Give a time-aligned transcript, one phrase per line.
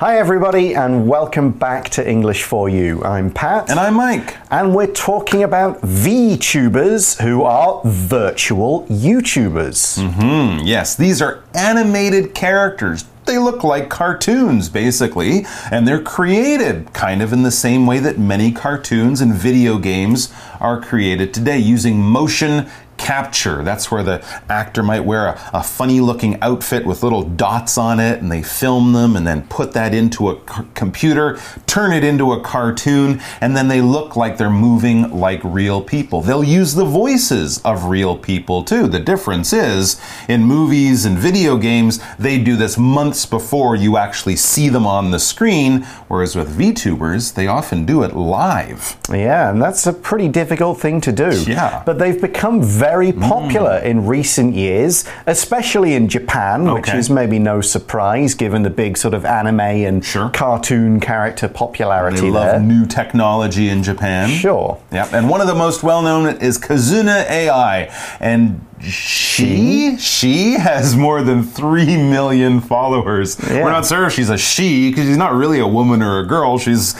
[0.00, 3.04] Hi, everybody, and welcome back to English for You.
[3.04, 3.68] I'm Pat.
[3.68, 4.34] And I'm Mike.
[4.50, 9.98] And we're talking about VTubers who are virtual YouTubers.
[9.98, 13.04] Mm, yes, these are animated characters.
[13.26, 18.18] They look like cartoons, basically, and they're created kind of in the same way that
[18.18, 23.64] many cartoons and video games are created today, using motion capture.
[23.64, 27.98] That's where the actor might wear a, a, funny looking outfit with little dots on
[27.98, 30.36] it and they film them and then put that into a
[30.74, 35.80] computer, turn it into a cartoon, and then they look like they're moving like real
[35.80, 36.20] people.
[36.20, 38.86] They'll use the voices of real people too.
[38.86, 44.36] The difference is in movies and video games, they do this months before you actually
[44.36, 48.98] see them on the screen, whereas with VTubers, they often do it live.
[49.08, 51.42] Yeah, and that's a pretty difficult thing to do.
[51.46, 51.82] Yeah.
[51.86, 53.84] But they've become very very popular mm.
[53.84, 56.74] in recent years, especially in Japan, okay.
[56.74, 60.28] which is maybe no surprise given the big sort of anime and sure.
[60.30, 62.60] cartoon character popularity they love there.
[62.60, 64.28] new technology in Japan.
[64.28, 64.80] Sure.
[64.90, 65.12] Yep.
[65.12, 67.84] And one of the most well known is Kizuna AI.
[68.18, 73.38] And she she has more than 3 million followers.
[73.38, 73.62] Yeah.
[73.62, 76.26] We're not sure if she's a she because she's not really a woman or a
[76.26, 76.58] girl.
[76.58, 76.94] She's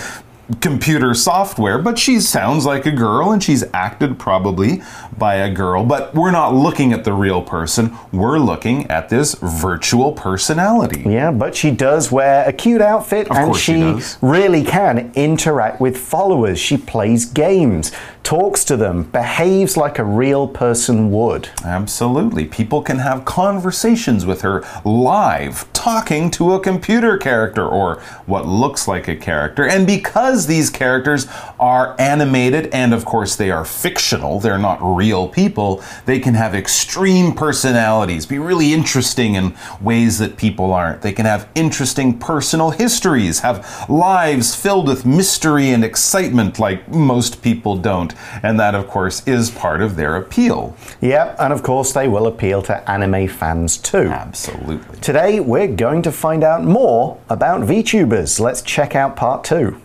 [0.61, 4.83] computer software, but she sounds like a girl and she's acted probably
[5.17, 5.85] by a girl.
[5.85, 11.03] But we're not looking at the real person, we're looking at this virtual personality.
[11.03, 15.81] Yeah, but she does wear a cute outfit of and she, she really can interact
[15.81, 16.59] with followers.
[16.59, 17.93] She plays games,
[18.23, 21.49] talks to them, behaves like a real person would.
[21.65, 22.45] Absolutely.
[22.45, 28.87] People can have conversations with her live, talking to a computer character or what looks
[28.87, 29.67] like a character.
[29.67, 31.27] And because these characters
[31.59, 36.55] are animated and, of course, they are fictional, they're not real people, they can have
[36.55, 41.03] extreme personalities, be really interesting in ways that people aren't.
[41.03, 47.43] They can have interesting personal histories, have lives filled with mystery and excitement like most
[47.43, 48.10] people don't.
[48.43, 50.77] And that, of course, is part of their appeal.
[51.01, 54.09] Yeah, and of course, they will appeal to anime fans too.
[54.09, 54.99] Absolutely.
[55.01, 58.41] Today, we're going to find out more about VTubers.
[58.41, 59.81] Let's check out part two.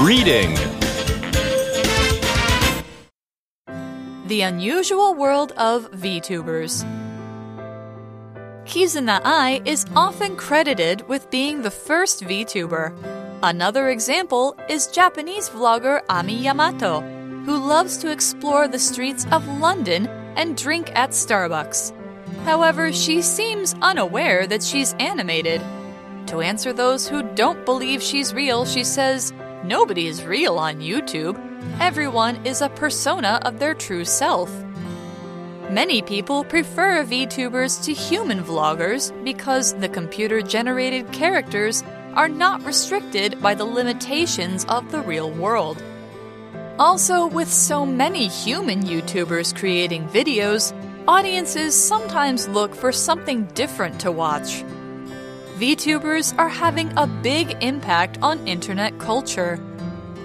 [0.00, 0.54] Reading
[4.26, 6.84] The Unusual World of VTubers.
[8.64, 13.19] Kizuna Ai is often credited with being the first VTuber.
[13.42, 17.00] Another example is Japanese vlogger Ami Yamato,
[17.46, 21.90] who loves to explore the streets of London and drink at Starbucks.
[22.44, 25.62] However, she seems unaware that she's animated.
[26.26, 29.32] To answer those who don't believe she's real, she says,
[29.64, 31.40] Nobody is real on YouTube.
[31.80, 34.50] Everyone is a persona of their true self.
[35.70, 41.82] Many people prefer VTubers to human vloggers because the computer generated characters
[42.14, 45.82] are not restricted by the limitations of the real world.
[46.78, 50.72] Also, with so many human YouTubers creating videos,
[51.06, 54.64] audiences sometimes look for something different to watch.
[55.58, 59.60] VTubers are having a big impact on internet culture.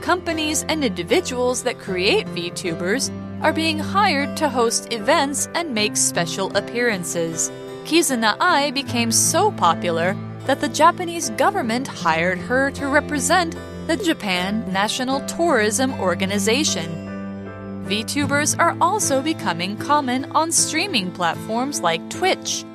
[0.01, 3.11] Companies and individuals that create VTubers
[3.43, 7.51] are being hired to host events and make special appearances.
[7.83, 13.55] Kizuna Ai became so popular that the Japanese government hired her to represent
[13.87, 17.85] the Japan National Tourism Organization.
[17.87, 22.65] VTubers are also becoming common on streaming platforms like Twitch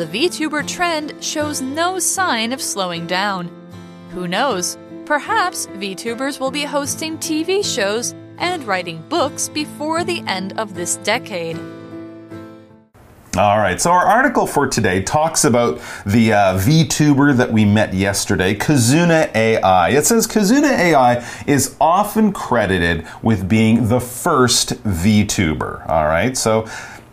[0.00, 3.50] the VTuber trend shows no sign of slowing down.
[4.12, 4.78] Who knows?
[5.04, 10.96] Perhaps VTubers will be hosting TV shows and writing books before the end of this
[10.96, 11.58] decade.
[13.40, 17.94] All right, so our article for today talks about the uh, VTuber that we met
[17.94, 19.88] yesterday, Kizuna AI.
[19.88, 25.88] It says Kizuna AI is often credited with being the first VTuber.
[25.88, 26.68] All right, so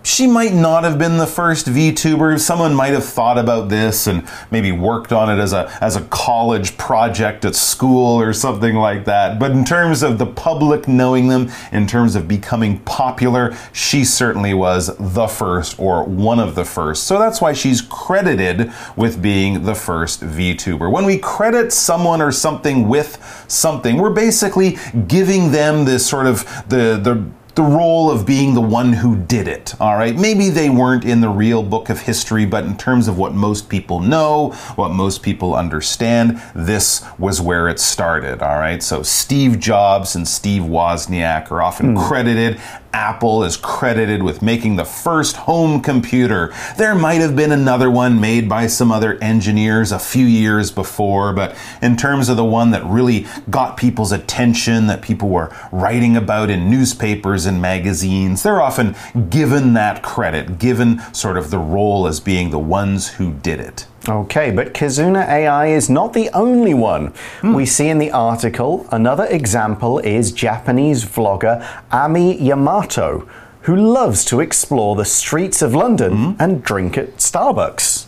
[0.07, 2.39] she might not have been the first VTuber.
[2.39, 6.01] Someone might have thought about this and maybe worked on it as a as a
[6.03, 9.37] college project at school or something like that.
[9.37, 14.53] But in terms of the public knowing them, in terms of becoming popular, she certainly
[14.53, 17.03] was the first or one of the first.
[17.03, 20.89] So that's why she's credited with being the first VTuber.
[20.89, 24.77] When we credit someone or something with something, we're basically
[25.07, 27.25] giving them this sort of the the
[27.57, 29.73] the role of being the one who did it.
[29.81, 30.15] All right.
[30.15, 33.67] Maybe they weren't in the real book of history, but in terms of what most
[33.67, 38.43] people know, what most people understand, this was where it started.
[38.43, 38.83] All right.
[38.83, 42.07] So Steve Jobs and Steve Wozniak are often mm.
[42.07, 42.61] credited
[42.97, 46.51] Apple is credited with making the first home computer.
[46.77, 51.31] There might have been another one made by some other engineers a few years before,
[51.31, 56.17] but in terms of the one that really got people's attention, that people were writing
[56.17, 58.95] about in newspapers and magazines, they're often
[59.29, 63.86] given that credit, given sort of the role as being the ones who did it.
[64.09, 67.13] Okay, but Kizuna AI is not the only one.
[67.41, 67.53] Hmm.
[67.53, 73.27] We see in the article another example is Japanese vlogger Ami Yamato,
[73.61, 78.05] who loves to explore the streets of London mm and drink at Starbucks.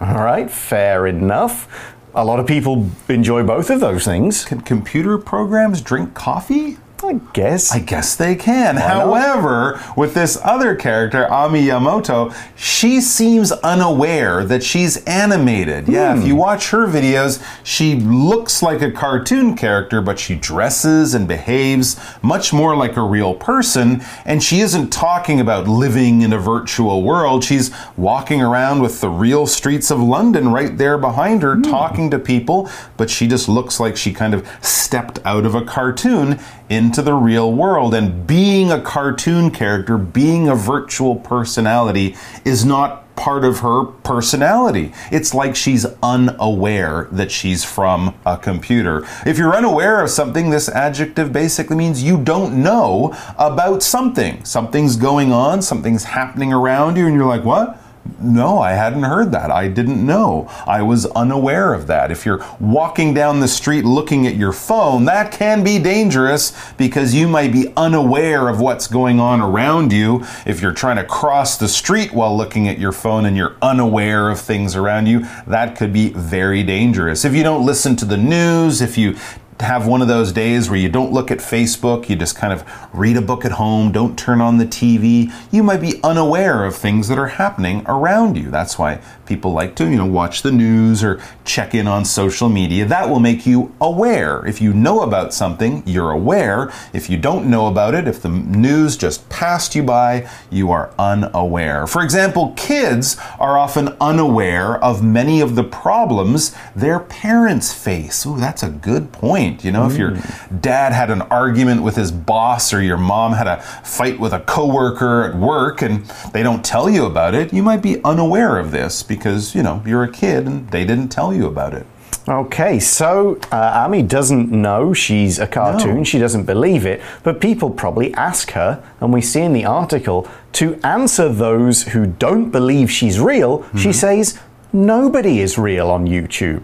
[0.00, 1.94] All right, fair enough.
[2.14, 4.44] A lot of people enjoy both of those things.
[4.46, 6.78] Can computer programs drink coffee?
[7.04, 7.72] I guess.
[7.72, 8.76] I guess they can.
[8.76, 15.88] However, with this other character, Ami Yamato, she seems unaware that she's animated.
[15.88, 16.26] Yeah, if hmm.
[16.26, 22.00] you watch her videos, she looks like a cartoon character, but she dresses and behaves
[22.22, 24.02] much more like a real person.
[24.24, 27.44] And she isn't talking about living in a virtual world.
[27.44, 31.64] She's walking around with the real streets of London right there behind her, mm.
[31.64, 35.64] talking to people, but she just looks like she kind of stepped out of a
[35.64, 36.38] cartoon
[36.68, 37.94] into the real world.
[37.94, 44.92] And being a cartoon character, being a virtual personality, is not part of her personality.
[45.10, 49.06] It's like she's unaware that she's from a computer.
[49.24, 54.44] If you're unaware of something, this adjective basically means you don't know about something.
[54.44, 57.80] Something's going on, something's happening around you, and you're like, what?
[58.20, 59.50] No, I hadn't heard that.
[59.50, 60.48] I didn't know.
[60.66, 62.10] I was unaware of that.
[62.10, 67.14] If you're walking down the street looking at your phone, that can be dangerous because
[67.14, 70.24] you might be unaware of what's going on around you.
[70.46, 74.30] If you're trying to cross the street while looking at your phone and you're unaware
[74.30, 77.24] of things around you, that could be very dangerous.
[77.24, 79.16] If you don't listen to the news, if you
[79.60, 82.64] have one of those days where you don't look at Facebook, you just kind of
[82.92, 86.76] read a book at home, don't turn on the TV, you might be unaware of
[86.76, 88.50] things that are happening around you.
[88.50, 92.48] That's why people like to, you know, watch the news or check in on social
[92.48, 92.84] media.
[92.84, 94.44] That will make you aware.
[94.46, 96.72] If you know about something, you're aware.
[96.92, 100.92] If you don't know about it, if the news just passed you by, you are
[100.98, 101.86] unaware.
[101.86, 108.26] For example, kids are often unaware of many of the problems their parents face.
[108.26, 109.64] Ooh, that's a good point.
[109.64, 109.90] You know, mm.
[109.90, 110.60] if your mm.
[110.60, 114.40] dad had an argument with his boss or your mom had a fight with a
[114.40, 118.70] coworker at work and they don't tell you about it, you might be unaware of
[118.70, 121.86] this because, you know, you're a kid and they didn't tell you about it.
[122.28, 126.04] Okay, so uh, Ami doesn't know she's a cartoon, no.
[126.04, 130.26] she doesn't believe it, but people probably ask her, and we see in the article,
[130.52, 133.78] to answer those who don't believe she's real, mm -hmm.
[133.78, 134.22] she mm-hmm.
[134.22, 134.38] says,
[134.72, 136.62] Nobody is real on YouTube.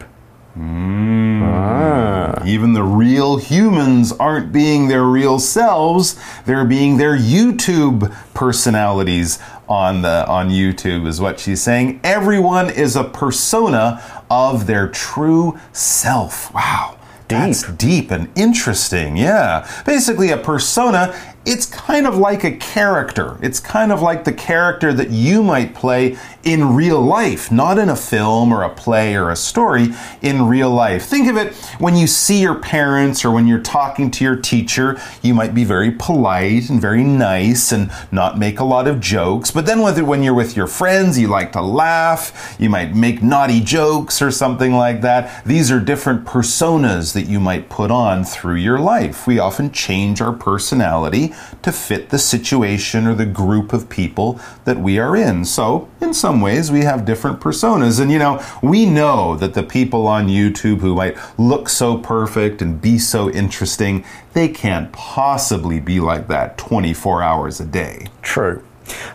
[0.59, 1.43] Mm.
[1.43, 2.45] Ah.
[2.45, 9.39] Even the real humans aren't being their real selves, they're being their YouTube personalities
[9.69, 12.01] on the on YouTube is what she's saying.
[12.05, 16.53] Everyone is a persona of their true self.
[16.53, 16.99] Wow.
[17.29, 17.39] Deep.
[17.39, 19.17] That's deep and interesting.
[19.17, 19.67] Yeah.
[19.87, 23.37] Basically a persona it's kind of like a character.
[23.43, 27.89] It's kind of like the character that you might play in real life, not in
[27.89, 29.89] a film or a play or a story,
[30.21, 31.05] in real life.
[31.05, 35.01] Think of it when you see your parents or when you're talking to your teacher,
[35.21, 39.51] you might be very polite and very nice and not make a lot of jokes.
[39.51, 43.61] But then when you're with your friends, you like to laugh, you might make naughty
[43.61, 45.45] jokes or something like that.
[45.45, 49.27] These are different personas that you might put on through your life.
[49.27, 51.32] We often change our personality
[51.63, 55.45] to fit the situation or the group of people that we are in.
[55.45, 58.01] So, in some ways, we have different personas.
[58.01, 62.63] And, you know, we know that the people on YouTube who might look so perfect
[62.63, 68.07] and be so interesting, they can't possibly be like that 24 hours a day.
[68.23, 68.65] True.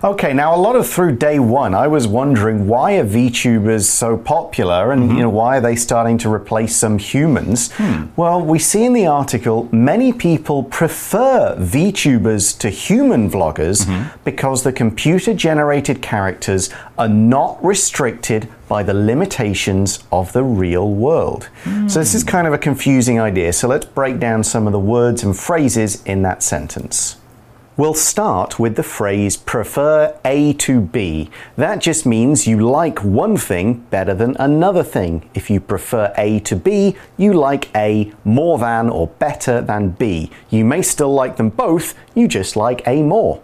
[0.03, 4.15] Okay, now a lot of through day one, I was wondering why are VTubers so
[4.17, 5.15] popular and mm-hmm.
[5.15, 7.71] you know why are they starting to replace some humans?
[7.73, 8.05] Hmm.
[8.15, 14.17] Well, we see in the article many people prefer VTubers to human vloggers mm-hmm.
[14.23, 21.49] because the computer generated characters are not restricted by the limitations of the real world.
[21.63, 21.89] Mm.
[21.89, 23.53] So, this is kind of a confusing idea.
[23.53, 27.17] So, let's break down some of the words and phrases in that sentence.
[27.77, 31.29] We'll start with the phrase prefer A to B.
[31.57, 35.29] That just means you like one thing better than another thing.
[35.35, 40.31] If you prefer A to B, you like A more than or better than B.
[40.49, 43.43] You may still like them both, you just like A more.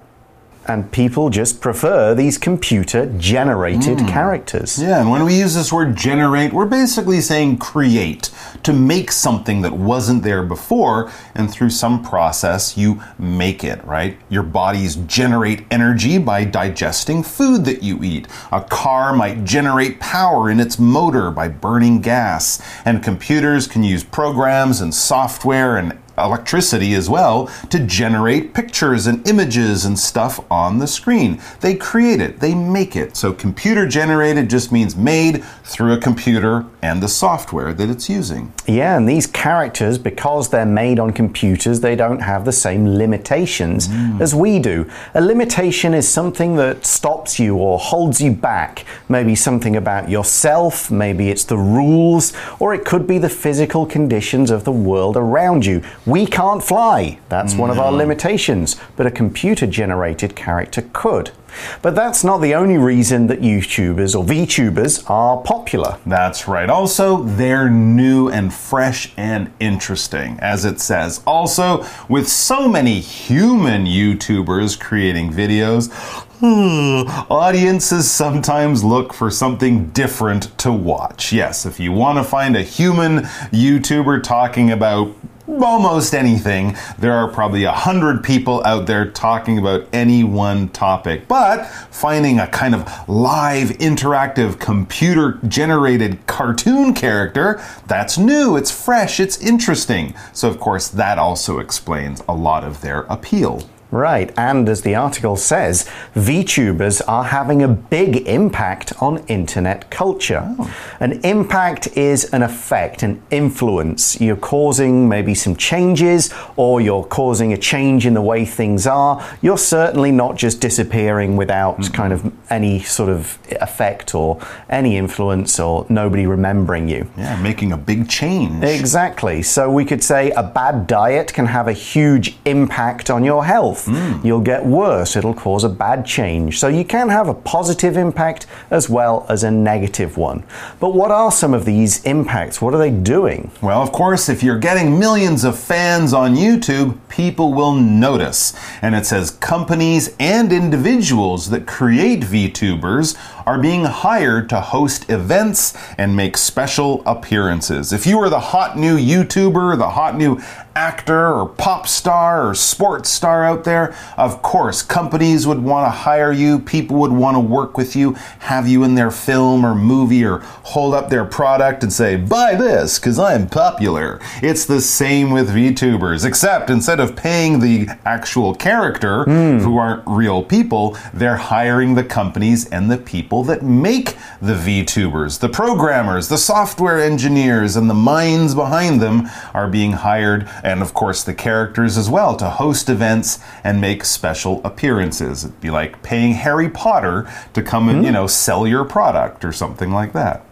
[0.67, 4.07] And people just prefer these computer generated hmm.
[4.07, 4.81] characters.
[4.81, 8.29] Yeah, and when we use this word generate, we're basically saying create,
[8.63, 14.17] to make something that wasn't there before, and through some process, you make it, right?
[14.29, 18.27] Your bodies generate energy by digesting food that you eat.
[18.51, 24.03] A car might generate power in its motor by burning gas, and computers can use
[24.03, 30.79] programs and software and electricity as well to generate pictures and images and stuff on
[30.79, 31.41] the screen.
[31.61, 33.15] They create it, they make it.
[33.15, 38.51] So computer generated just means made through a computer and the software that it's using.
[38.67, 43.87] Yeah, and these characters, because they're made on computers, they don't have the same limitations
[43.87, 44.19] mm.
[44.19, 44.91] as we do.
[45.13, 48.85] A limitation is something that stops you or holds you back.
[49.07, 54.51] Maybe something about yourself, maybe it's the rules, or it could be the physical conditions
[54.51, 55.81] of the world around you.
[56.05, 57.17] We can't fly.
[57.29, 61.31] That's one of our limitations, but a computer generated character could.
[61.81, 65.97] But that's not the only reason that YouTubers or VTubers are popular.
[66.05, 66.69] That's right.
[66.69, 71.21] Also, they're new and fresh and interesting, as it says.
[71.25, 75.91] Also, with so many human YouTubers creating videos,
[76.39, 81.31] hmm, audiences sometimes look for something different to watch.
[81.31, 83.19] Yes, if you want to find a human
[83.51, 85.15] YouTuber talking about
[85.47, 86.75] almost anything.
[86.97, 91.27] There are probably a hundred people out there talking about any one topic.
[91.27, 99.19] But finding a kind of live, interactive, computer generated cartoon character, that's new, it's fresh,
[99.19, 100.13] it's interesting.
[100.31, 103.67] So, of course, that also explains a lot of their appeal.
[103.93, 110.43] Right, and as the article says, VTubers are having a big impact on internet culture.
[110.57, 110.75] Oh.
[110.99, 114.19] An impact is an effect, an influence.
[114.19, 119.23] You're causing maybe some changes, or you're causing a change in the way things are.
[119.43, 121.93] You're certainly not just disappearing without mm-hmm.
[121.93, 127.09] kind of any sort of effect or any influence or nobody remembering you.
[127.17, 128.63] Yeah, making a big change.
[128.63, 129.41] Exactly.
[129.41, 133.85] So we could say a bad diet can have a huge impact on your health.
[133.85, 134.25] Hmm.
[134.25, 136.59] You'll get worse, it'll cause a bad change.
[136.59, 140.43] So you can have a positive impact as well as a negative one.
[140.79, 142.61] But what are some of these impacts?
[142.61, 143.51] What are they doing?
[143.61, 148.53] Well, of course, if you're getting millions of fans on YouTube, people will notice.
[148.81, 155.73] And it says companies and individuals that create VTubers are being hired to host events
[155.97, 157.91] and make special appearances.
[157.91, 160.41] If you are the hot new YouTuber, the hot new
[160.75, 165.91] actor or pop star or sports star out there, of course, companies would want to
[165.91, 169.75] hire you, people would want to work with you, have you in their film or
[169.75, 174.19] movie, or hold up their product and say, buy this because I'm popular.
[174.41, 179.59] It's the same with VTubers, except instead of paying the actual character hmm.
[179.59, 185.39] who aren't real people, they're hiring the companies and the people that make the VTubers.
[185.39, 190.93] The programmers, the software engineers, and the minds behind them are being hired and of
[190.93, 195.45] course the characters as well to host events and make special appearances.
[195.45, 198.05] It'd be like paying Harry Potter to come and, hmm.
[198.05, 200.45] you know, sell your product or something like that.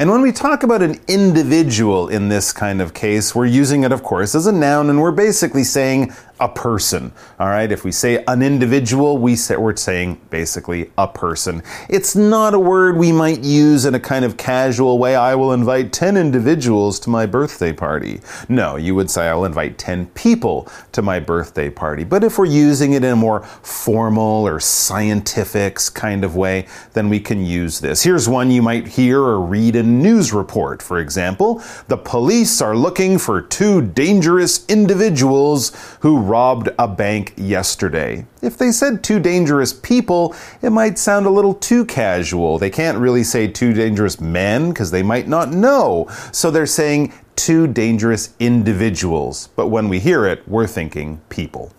[0.00, 3.92] And when we talk about an individual in this kind of case, we're using it,
[3.92, 7.12] of course, as a noun, and we're basically saying a person.
[7.38, 11.62] All right, if we say an individual, we say, we're saying basically a person.
[11.88, 15.14] It's not a word we might use in a kind of casual way.
[15.14, 18.20] I will invite 10 individuals to my birthday party.
[18.48, 22.04] No, you would say, I'll invite 10 people to my birthday party.
[22.04, 27.08] But if we're using it in a more formal or scientific kind of way, then
[27.08, 28.02] we can use this.
[28.02, 31.62] Here's one you might hear or read in news report, for example.
[31.88, 38.26] The police are looking for two dangerous individuals who robbed a bank yesterday.
[38.42, 42.58] If they said two dangerous people, it might sound a little too casual.
[42.58, 46.08] They can't really say two dangerous men because they might not know.
[46.32, 49.48] So they're saying two dangerous individuals.
[49.56, 51.72] But when we hear it, we're thinking people.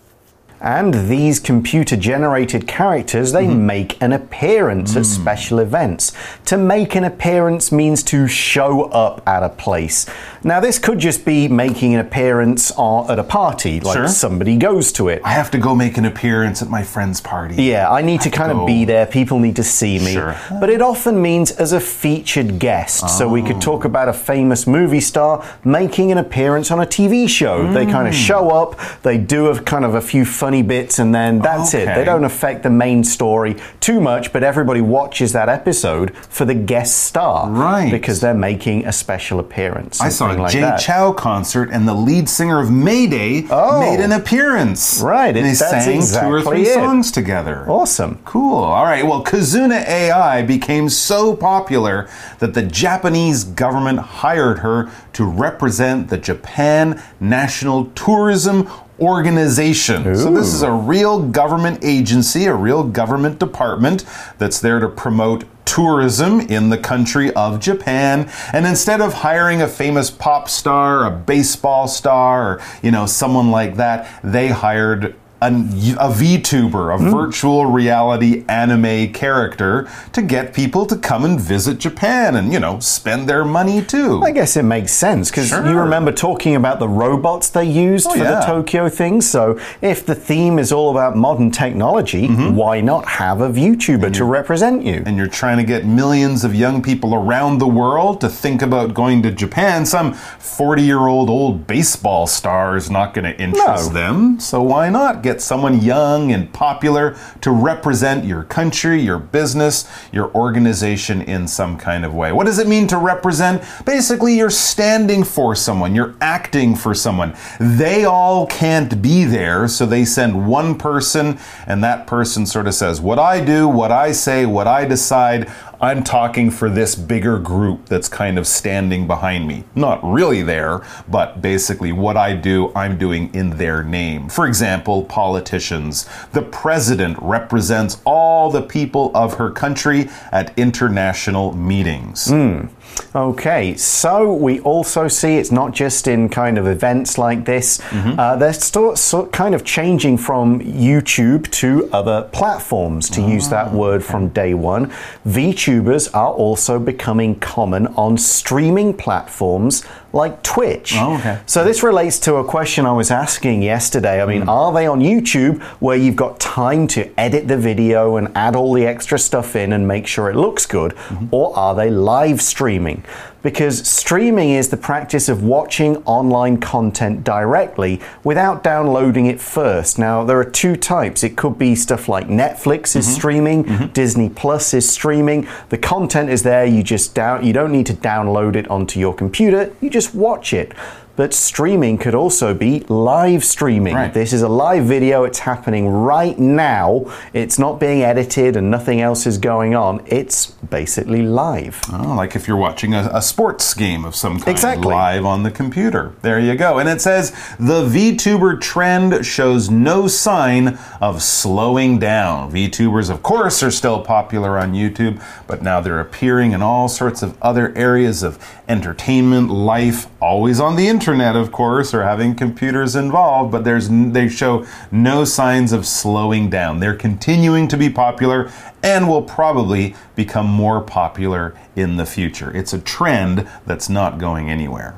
[0.65, 3.67] And these computer generated characters, they mm-hmm.
[3.67, 5.05] make an appearance at mm.
[5.05, 6.12] special events.
[6.45, 10.07] To make an appearance means to show up at a place.
[10.43, 14.07] Now, this could just be making an appearance on, at a party, like Sure.
[14.07, 15.22] somebody goes to it.
[15.24, 17.62] I have to go make an appearance at my friend's party.
[17.62, 19.05] Yeah, I need to kind of be there.
[19.05, 20.13] People need to see me.
[20.13, 20.36] Sure.
[20.60, 23.07] But it often means as a featured guest.
[23.10, 23.88] So we could talk oh.
[23.88, 27.72] about a famous movie star making an appearance on a TV show.
[27.72, 28.27] They kind of mm.
[28.27, 31.85] show up, they do a kind of a few funny bits and then that's it.
[31.85, 36.53] They don't affect the main story too much, but everybody watches that episode for the
[36.55, 37.50] guest star.
[37.50, 37.91] Right.
[37.91, 40.01] Because they're making a special appearance.
[40.01, 40.79] I saw a like Jay that.
[40.79, 43.79] Chou concert, and the lead singer of Mayday Oh.
[43.79, 45.01] made an appearance.
[45.01, 46.74] Right, and they it- that's sang two or three it.
[46.74, 47.65] songs together.
[47.67, 48.19] Awesome.
[48.25, 48.55] Cool.
[48.63, 49.05] All right.
[49.05, 52.07] Well, Kizuna AI became so popular
[52.39, 58.67] that the Japanese government hired her to represent the Japan National Tourism
[59.00, 60.04] Organization.
[60.16, 64.06] So, this is a real government agency, a real government department
[64.38, 68.30] that's there to promote tourism in the country of Japan.
[68.54, 73.52] And instead of hiring a famous pop star, a baseball star, or, you know, someone
[73.52, 75.65] like that, they hired an,
[76.00, 82.36] a VTuber, a virtual reality anime character, to get people to come and visit Japan
[82.36, 84.22] and, you know, spend their money too.
[84.24, 85.65] I guess it makes sense because Sure.
[85.68, 88.39] you remember talking about the robots they used Oh, for yeah.
[88.39, 89.22] the Tokyo thing.
[89.22, 92.56] So, if the theme is all about modern technology, Mm-hmm.
[92.56, 95.04] why not have a VTuber to represent you?
[95.06, 98.94] and you're trying to get millions of young people around the world to think about
[98.94, 103.88] going to Japan, some 40 year old old baseball star is not going to interest
[103.94, 103.94] No.
[103.94, 104.39] them.
[104.39, 110.34] So why not get someone young and popular to represent your country, your business, your
[110.34, 112.32] organization in some kind of way?
[112.32, 113.63] What does it mean to represent?
[113.86, 117.36] Basically, you're standing for someone, you're acting for someone.
[117.60, 122.74] They all can't be there, so they send one person, and that person sort of
[122.75, 125.51] says, What I do, what I say, what I decide,
[125.82, 129.63] I'm talking for this bigger group that's kind of standing behind me.
[129.75, 134.29] Not really there, but basically what I do, I'm doing in their name.
[134.29, 136.08] For example, politicians.
[136.32, 142.27] The president represents all the people of her country at international meetings.
[142.27, 142.67] Hmm.
[143.13, 147.77] Okay, so we also see it's not just in kind of events like this.
[147.77, 148.20] Mm-hmm.
[148.20, 153.68] Uh, they're still sort kind of changing from YouTube to other platforms, to use that
[153.68, 154.92] Ah, word from day one.
[155.25, 159.83] VTubers are also becoming common on streaming platforms
[160.16, 160.94] like Twitch.
[160.96, 161.40] Oh, okay.
[161.46, 164.22] So this relates to a question I was asking yesterday.
[164.24, 164.50] I mean, Hmm.
[164.50, 168.74] are they on YouTube where you've got time to edit the video and add all
[168.74, 170.94] the extra stuff in and make sure it looks good?
[170.96, 171.25] Mm-hmm.
[171.32, 173.04] Or are they live streaming?
[173.46, 180.00] Because streaming is the practice of watching online content directly without downloading it first.
[180.00, 181.24] Now, there are two types.
[181.24, 183.16] It could be stuff like Netflix is mm-hmm.
[183.16, 183.86] streaming, mm-hmm.
[183.94, 185.48] Disney Plus is streaming.
[185.70, 189.14] The content is there, you just down you don't need to download it onto your
[189.14, 190.74] computer, you just watch it.
[191.16, 193.96] But streaming could also be live streaming.
[193.96, 194.14] Right.
[194.14, 197.06] This is a live video, it's happening right now.
[197.34, 200.04] It's not being edited and nothing else is going on.
[200.08, 201.80] It's basically live.
[201.94, 204.88] Oh, like if you're watching a, a sports game of some kind Exactly.
[204.94, 206.14] live on the computer.
[206.22, 206.80] There you go.
[206.80, 212.51] And it says the VTuber trend shows no sign of slowing down.
[212.51, 217.24] VTubers, of course, are still popular on YouTube, but now they're appearing in all sorts
[217.24, 222.96] of other areas of entertainment, life, always on the internet, of course, or having computers
[222.96, 226.79] involved, but there's they show no signs of slowing down.
[226.79, 232.55] They're continuing to be popular and will probably become more popular in the future.
[232.55, 234.98] It's a trend that's not going anywhere.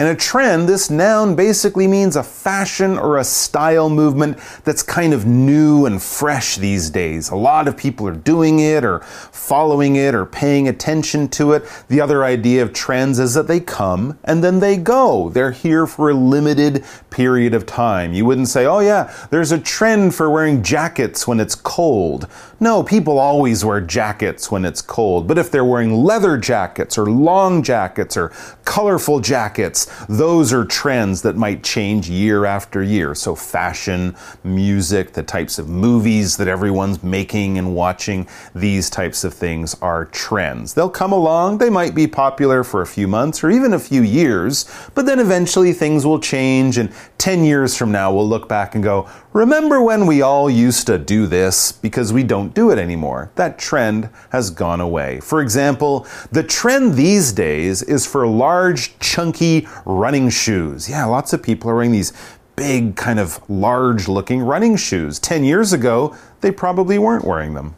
[0.00, 5.14] And a trend, this noun basically means a fashion or a style movement that's kind
[5.14, 7.30] of new and fresh these days.
[7.30, 11.64] A lot of people are doing it or following it or paying attention to it.
[11.86, 15.28] The other idea of trends is that they come and then they go.
[15.28, 18.12] They're here for a limited period of time.
[18.12, 22.26] You wouldn't say, oh yeah, there's a trend for wearing jackets when it's cold.
[22.64, 25.28] No, people always wear jackets when it's cold.
[25.28, 28.32] But if they're wearing leather jackets or long jackets or
[28.64, 33.14] colorful jackets, those are trends that might change year after year.
[33.14, 39.34] So, fashion, music, the types of movies that everyone's making and watching, these types of
[39.34, 40.72] things are trends.
[40.72, 44.00] They'll come along, they might be popular for a few months or even a few
[44.00, 46.78] years, but then eventually things will change.
[46.78, 50.86] And 10 years from now, we'll look back and go, Remember when we all used
[50.86, 51.72] to do this?
[51.72, 53.32] Because we don't do it anymore.
[53.34, 55.18] That trend has gone away.
[55.18, 60.88] For example, the trend these days is for large, chunky running shoes.
[60.88, 62.12] Yeah, lots of people are wearing these
[62.54, 65.18] big, kind of large looking running shoes.
[65.18, 67.74] 10 years ago, they probably weren't wearing them.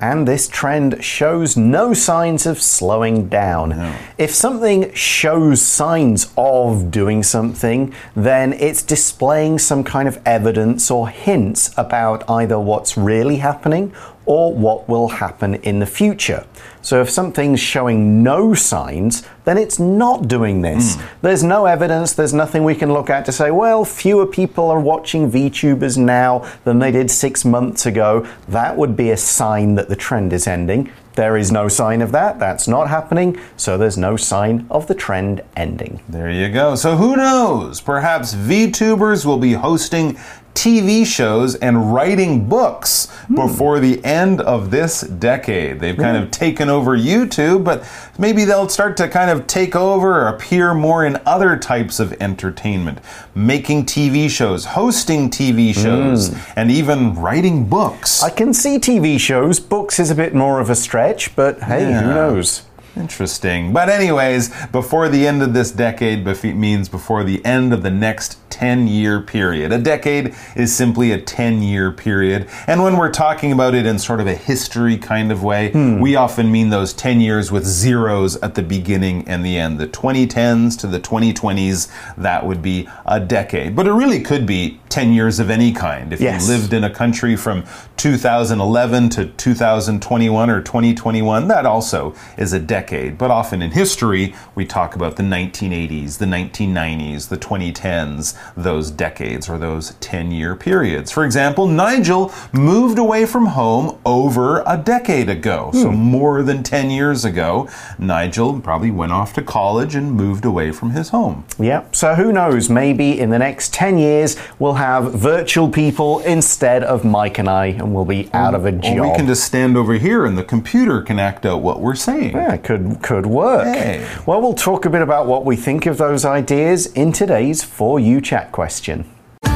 [0.00, 3.94] And this trend shows no signs of slowing down.
[4.16, 11.08] If something shows signs of doing something, then it's displaying some kind of evidence or
[11.08, 13.92] hints about either what's really happening
[14.28, 16.46] or what will happen in the future.
[16.82, 20.96] So if something's showing no signs, then it's not doing this.
[20.96, 21.02] Hmm.
[21.22, 24.80] There's no evidence, there's nothing we can look at to say, well, fewer people are
[24.80, 28.28] watching VTubers now than they did six months ago.
[28.48, 30.92] That would be a sign that the trend is ending.
[31.14, 32.38] There is no sign of that.
[32.38, 33.40] That's not happening.
[33.56, 36.00] So there's no sign of the trend ending.
[36.08, 36.74] There you go.
[36.74, 37.80] So who knows?
[37.80, 40.18] Perhaps VTubers will be hosting
[40.58, 43.36] TV shows and writing books hmm.
[43.36, 45.78] before the end of this decade.
[45.78, 50.20] They've kind of taken over YouTube, but maybe they'll start to kind of take over
[50.20, 52.98] or appear more in other types of entertainment,
[53.36, 55.80] making TV shows, hosting TV hmm.
[55.80, 58.24] shows, and even writing books.
[58.24, 59.60] I can see TV shows.
[59.60, 62.02] Books is a bit more of a stretch, but hey, Yeah.
[62.02, 62.62] who knows?
[62.98, 63.72] Interesting.
[63.72, 66.24] But, anyways, before the end of this decade
[66.56, 69.72] means before the end of the next 10 year period.
[69.72, 72.48] A decade is simply a 10 year period.
[72.66, 76.00] And when we're talking about it in sort of a history kind of way, hmm.
[76.00, 79.78] we often mean those 10 years with zeros at the beginning and the end.
[79.78, 83.74] The 2010s to the 2020s, that would be a decade.
[83.76, 86.12] But it really could be 10 years of any kind.
[86.12, 86.46] If Yes.
[86.48, 87.64] you lived in a country from
[87.96, 93.18] 2011 to 2021 or 2021, that also is a decade.
[93.18, 99.48] But often in history, we talk about the 1980s, the 1990s, the 2010s, those decades
[99.48, 101.10] or those 10 year periods.
[101.10, 105.70] For example, Nigel moved away from home over a decade ago.
[105.72, 105.96] So hmm.
[105.96, 110.90] more than 10 years ago, Nigel probably went off to college and moved away from
[110.90, 111.44] his home.
[111.58, 111.94] Yep.
[111.94, 112.68] So who knows?
[112.68, 117.66] Maybe in the next 10 years, we'll have virtual people instead of Mike and I,
[117.66, 119.10] and we'll be out of a Or job.
[119.10, 122.36] we can just stand over here and the computer can act out what we're saying.
[122.36, 123.66] Yeah, could could work.
[123.66, 124.06] Hey.
[124.26, 127.98] Well, we'll talk a bit about what we think of those ideas in today's For
[128.00, 129.04] You Chat question.
[129.42, 129.50] For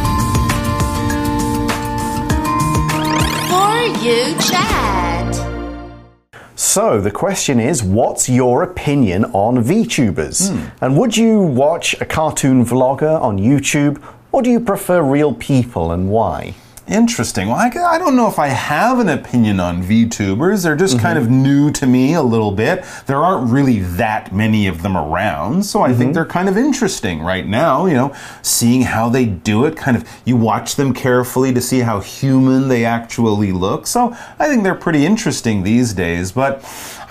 [4.00, 5.34] you chat.
[6.56, 10.50] So the question is, what's your opinion on VTubers?
[10.50, 10.68] Hmm.
[10.82, 15.92] And would you watch a cartoon vlogger on YouTube, or do you prefer real people,
[15.92, 16.54] and why?
[16.88, 17.46] Interesting.
[17.46, 20.64] Well, I, I don't know if I have an opinion on VTubers.
[20.64, 21.42] They're just kind of mm-hmm.
[21.42, 22.84] new to me a little bit.
[23.06, 26.12] There aren't really that many of them around, so I think mm-hmm.
[26.14, 27.86] they're kind of interesting right now.
[27.86, 31.80] You know, seeing how they do it, kind of, you watch them carefully to see
[31.80, 33.86] how human they actually look.
[33.86, 36.64] So I think they're pretty interesting these days, but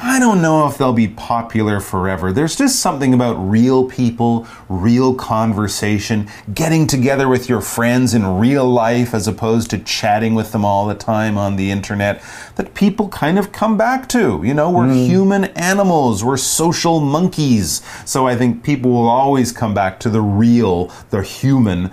[0.03, 2.33] I don't know if they'll be popular forever.
[2.33, 8.67] There's just something about real people, real conversation, getting together with your friends in real
[8.67, 12.23] life as opposed to chatting with them all the time on the internet
[12.55, 14.41] that people kind of come back to.
[14.43, 15.05] You know, we're mm.
[15.05, 17.83] human animals, we're social monkeys.
[18.03, 21.91] So I think people will always come back to the real, the human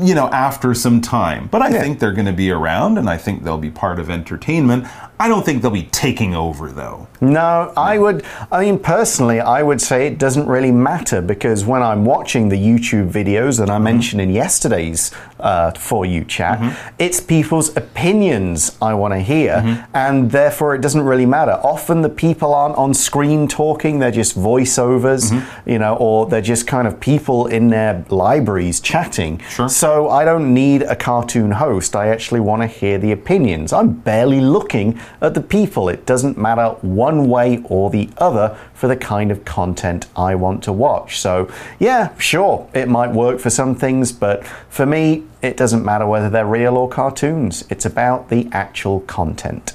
[0.00, 1.48] you know, after some time.
[1.48, 4.10] But I think they're going to be around and I think they'll be part of
[4.10, 4.86] entertainment.
[5.22, 7.06] I don't think they'll be taking over, though.
[7.20, 11.80] No, I would, I mean, personally, I would say it doesn't really matter because when
[11.80, 13.84] I'm watching the YouTube videos that I mm-hmm.
[13.84, 16.94] mentioned in yesterday's uh, For You chat, mm-hmm.
[16.98, 19.96] it's people's opinions I want to hear, mm-hmm.
[19.96, 21.52] and therefore it doesn't really matter.
[21.52, 25.30] Often the people aren't on screen talking, they're just voiceovers,
[25.64, 29.38] you know, or they're just kind of people in their libraries chatting.
[29.48, 29.68] Sure.
[29.68, 31.94] So I don't need a cartoon host.
[31.94, 33.72] I actually want to hear the opinions.
[33.72, 35.88] I'm barely looking at the people.
[35.88, 40.62] It doesn't matter one way or the other for the kind of content I want
[40.64, 41.20] to watch.
[41.20, 46.06] So, yeah, sure, it might work for some things, but for me, it doesn't matter
[46.06, 47.64] whether they're real or cartoons.
[47.68, 49.74] It's about the actual content.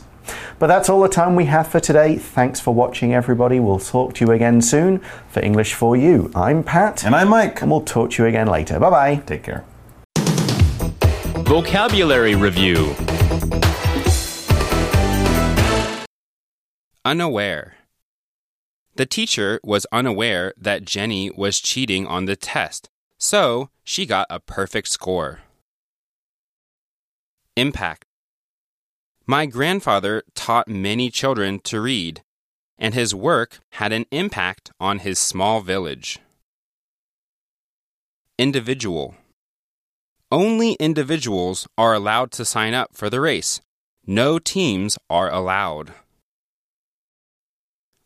[0.60, 2.18] But that's all the time we have for today.
[2.18, 3.60] Thanks for watching, everybody.
[3.60, 6.32] We'll talk to you again soon for English for You.
[6.36, 7.06] I'm Pat.
[7.06, 7.62] And I'm Mike.
[7.62, 8.80] and we'll talk to you again later.
[8.80, 9.16] Bye bye.
[9.26, 9.64] Take care.
[11.46, 12.94] Vocabulary Review
[17.08, 17.76] Unaware.
[18.96, 24.42] The teacher was unaware that Jenny was cheating on the test, so she got a
[24.42, 25.40] perfect score.
[27.56, 28.04] Impact.
[29.26, 32.24] My grandfather taught many children to read,
[32.78, 36.20] and his work had an impact on his small village.
[38.38, 39.16] Individual.
[40.30, 43.62] Only individuals are allowed to sign up for the race.
[44.06, 45.94] No teams are allowed.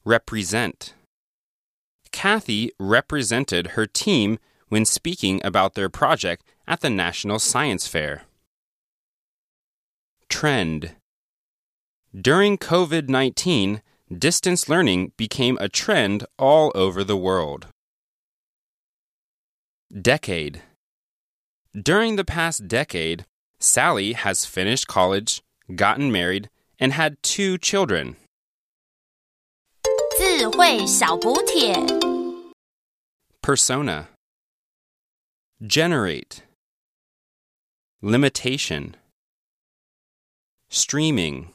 [0.04, 0.96] Represent.
[2.12, 8.24] Kathy represented her team when speaking about their project at the National Science Fair.
[10.28, 10.96] Trend.
[12.20, 17.68] During COVID 19, distance learning became a trend all over the world.
[20.02, 20.64] Decade.
[21.80, 23.26] During the past decade,
[23.60, 25.44] Sally has finished college,
[25.76, 28.16] gotten married, and had two children.
[30.21, 31.75] 智慧小补帖。
[33.43, 34.07] Persona.
[35.61, 36.43] Generate.
[38.03, 38.97] Limitation.
[40.69, 41.53] Streaming.